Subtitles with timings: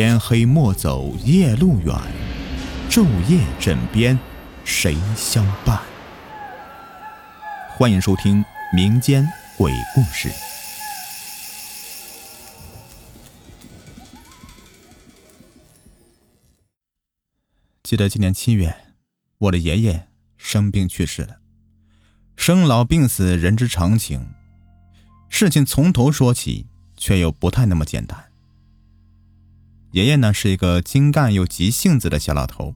[0.00, 1.92] 天黑莫走夜路远，
[2.88, 4.16] 昼夜枕边
[4.64, 5.82] 谁相伴？
[7.68, 10.30] 欢迎收听民间鬼故事。
[17.82, 18.72] 记得今年七月，
[19.38, 20.06] 我的爷爷
[20.36, 21.38] 生病去世了。
[22.36, 24.28] 生老病死，人之常情。
[25.28, 28.27] 事情从头说起，却又不太那么简单。
[29.92, 32.74] 爷爷呢是一个精干又急性子的小老头，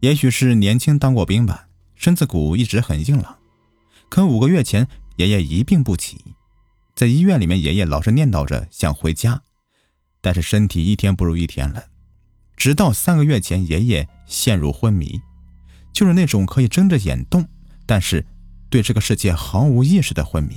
[0.00, 3.38] 也许是年轻当过兵吧，身子骨一直很硬朗。
[4.08, 6.18] 可五个月前，爷爷一病不起，
[6.94, 9.42] 在医院里面，爷爷老是念叨着想回家，
[10.20, 11.84] 但是身体一天不如一天了。
[12.56, 15.20] 直到三个月前，爷爷陷入昏迷，
[15.92, 17.46] 就是那种可以睁着眼动，
[17.84, 18.26] 但是
[18.68, 20.56] 对这个世界毫无意识的昏迷。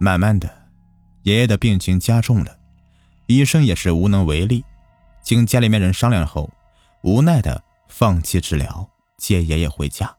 [0.00, 0.70] 慢慢的，
[1.22, 2.57] 爷爷的病情加重了，
[3.28, 4.64] 医生也是无能为力。
[5.22, 6.50] 经家里面人商量后，
[7.02, 10.16] 无奈的放弃治疗，接爷爷回家。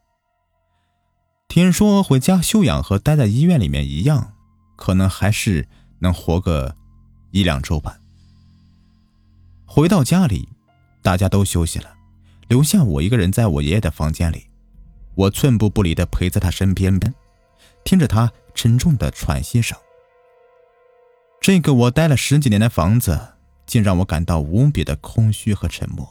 [1.48, 4.34] 听说回家休养和待在医院里面一样，
[4.76, 6.76] 可能还是能活个
[7.32, 7.98] 一两周吧。
[9.66, 10.48] 回到家里，
[11.02, 11.92] 大家都休息了，
[12.46, 14.46] 留下我一个人在我爷爷的房间里。
[15.16, 16.98] 我寸步不离的陪在他身边，
[17.82, 19.76] 听着他沉重的喘息声。
[21.40, 23.18] 这个我待了十几年的房子，
[23.64, 26.06] 竟让我感到无比的空虚和沉默。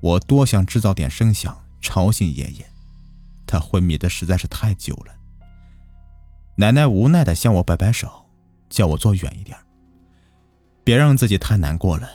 [0.00, 2.64] 我多想制造点声响吵醒爷爷，
[3.44, 5.12] 他昏迷的实在是太久了。
[6.54, 8.08] 奶奶无奈的向我摆摆手，
[8.70, 9.58] 叫我坐远一点，
[10.84, 12.08] 别让自己太难过了。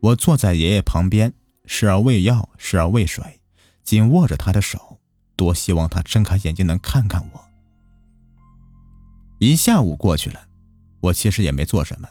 [0.00, 1.32] 我坐在爷爷旁边，
[1.64, 3.40] 时而喂药，时而喂水，
[3.82, 5.00] 紧握着他的手，
[5.36, 7.47] 多希望他睁开眼睛能看看我。
[9.38, 10.48] 一下午过去了，
[11.00, 12.08] 我其实也没做什么，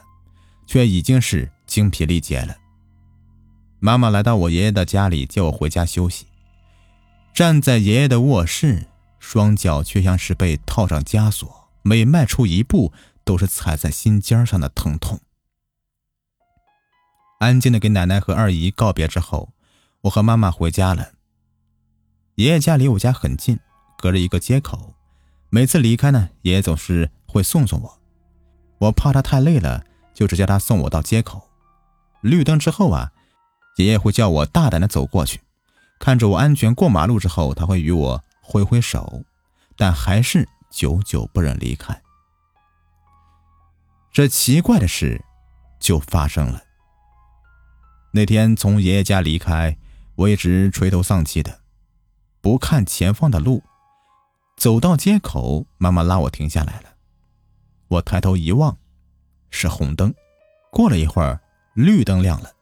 [0.66, 2.56] 却已经是精疲力竭了。
[3.80, 6.26] 妈妈来到我爷爷的家里，叫我回家休息。
[7.34, 8.86] 站在爷爷的卧室，
[9.20, 12.92] 双脚却像是被套上枷锁，每迈出一步
[13.24, 15.20] 都是踩在心尖上的疼痛。
[17.40, 19.52] 安静的跟奶奶和二姨告别之后，
[20.00, 21.12] 我和妈妈回家了。
[22.34, 23.60] 爷爷家离我家很近，
[23.98, 24.94] 隔着一个街口。
[25.50, 28.00] 每次离开呢，爷爷总是会送送我。
[28.78, 31.48] 我怕他太累了，就只叫他送我到街口。
[32.22, 33.12] 绿灯之后啊，
[33.76, 35.40] 爷爷会叫我大胆的走过去，
[36.00, 39.22] 看着我安全过马路之后，他会与我挥挥手，
[39.76, 42.02] 但还是久久不忍离开。
[44.10, 45.24] 这奇怪的事
[45.78, 46.62] 就发生了。
[48.12, 49.76] 那天从爷爷家离开，
[50.16, 51.60] 我一直垂头丧气的，
[52.40, 53.62] 不看前方的路。
[54.56, 56.94] 走到街口，妈妈拉我停下来了。
[57.88, 58.76] 我抬头一望，
[59.50, 60.14] 是红灯。
[60.70, 61.40] 过了一会儿，
[61.74, 62.52] 绿灯亮了。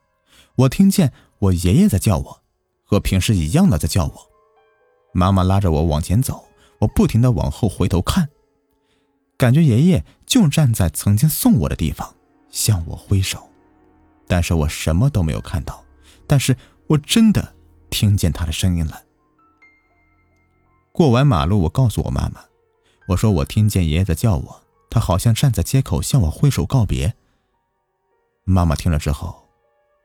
[0.54, 2.42] 我听见我爷爷在叫我，
[2.84, 4.30] 和平时一样的在叫我。
[5.12, 6.44] 妈妈拉着我往前走，
[6.78, 8.28] 我不停的往后回头看，
[9.36, 12.14] 感觉爷爷就站在曾经送我的地方，
[12.50, 13.48] 向我挥手。
[14.28, 15.84] 但是我什么都没有看到，
[16.26, 16.56] 但是
[16.86, 17.54] 我真的
[17.90, 19.02] 听见他的声音了。
[20.92, 22.44] 过完马路，我告诉我妈妈，
[23.08, 24.62] 我说我听见爷爷在叫我，
[24.96, 27.14] 他好像站在街口向我挥手告别。
[28.44, 29.46] 妈妈听了之后，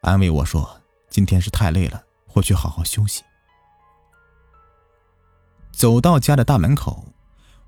[0.02, 3.24] 安慰我说：“今天是太累了，回去好好休息。”
[5.72, 7.06] 走到家的大门口，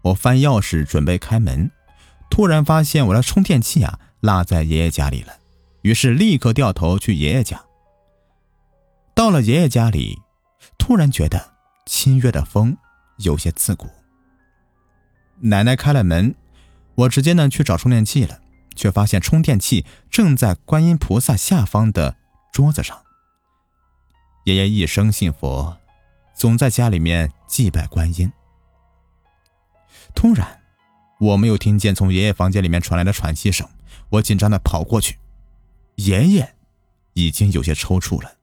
[0.02, 1.72] 我翻钥匙准备开门，
[2.30, 5.32] 突然发现我的充电器啊落在爷爷家里了。
[5.84, 7.64] 于是立刻掉头去爷爷家。
[9.16, 10.20] 到了爷爷家里，
[10.78, 11.54] 突然觉得
[11.86, 12.76] 清月的风
[13.20, 13.88] 有些刺骨。
[15.40, 16.36] 奶奶开了门，
[16.96, 18.42] 我直接呢去找充电器了，
[18.76, 22.18] 却发现充电器正在观音菩萨下方的
[22.52, 23.04] 桌子上。
[24.46, 25.78] 爷爷一生信佛，
[26.36, 28.32] 总在家里面祭拜观音。
[30.14, 30.62] 突然，
[31.20, 33.68] 我没有听见从爷爷房间里面传来的喘息声，
[34.10, 35.18] 我紧张的跑过去。
[35.96, 36.56] 爷爷
[37.14, 38.38] 已经有些抽搐了，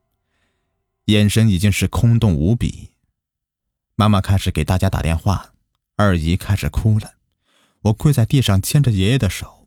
[1.06, 2.90] 眼神已经是空洞无比。
[3.94, 5.52] 妈妈开始给大家打电话，
[5.96, 7.12] 二姨开始哭了。
[7.82, 9.66] 我跪在地上牵着爷爷的手，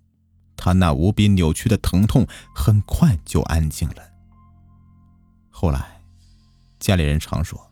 [0.56, 3.96] 他那无比扭曲的疼痛很快就安静了。
[5.50, 6.02] 后来，
[6.80, 7.72] 家里人常说，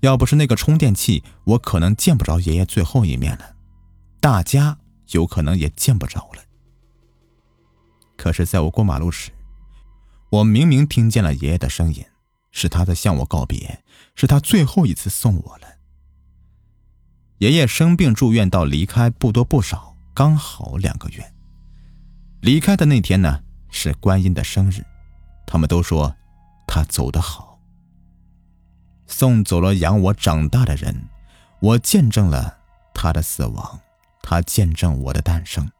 [0.00, 3.56] 要不是那个充电器，我可能见不着爷爷最后一面了，
[4.20, 4.78] 大家
[5.10, 6.42] 有可能也见不着了。
[8.16, 9.30] 可是，在我过马路时，
[10.30, 12.04] 我明明听见了爷爷的声音，
[12.50, 13.84] 是他在向我告别，
[14.14, 15.77] 是他最后一次送我了。
[17.38, 21.32] 爷爷生病住院到离开不多不少，刚好两个月。
[22.40, 24.84] 离开的那天呢，是观音的生日，
[25.46, 26.16] 他们都说
[26.66, 27.60] 他走得好。
[29.06, 31.08] 送走了养我长大的人，
[31.60, 32.58] 我见证了
[32.92, 33.80] 他的死亡，
[34.20, 35.70] 他见证我的诞生。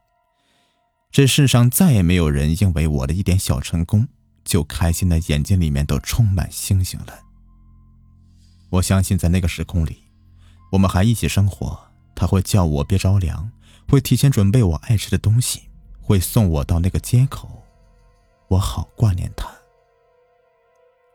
[1.10, 4.06] 这世上再也没有人因为我的一点小成功
[4.44, 7.18] 就开心的眼睛里面都充满星星了。
[8.70, 10.02] 我相信在那个时空里，
[10.70, 11.78] 我们还一起生活，
[12.14, 13.50] 他会叫我别着凉，
[13.88, 15.62] 会提前准备我爱吃的东西，
[16.00, 17.48] 会送我到那个街口，
[18.48, 19.48] 我好挂念他。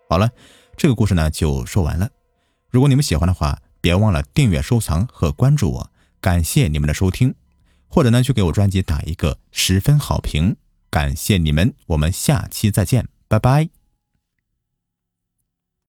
[0.09, 0.29] 好了，
[0.75, 2.09] 这个故事呢就说完了。
[2.69, 5.89] 如果你们喜欢的话，别忘了订阅、收藏和关注我。
[6.19, 7.35] 感谢你们的收听。
[7.89, 10.55] 或者呢，去给我专辑打一个十分好评，
[10.89, 13.82] 感谢你们，我们下期再见，拜拜。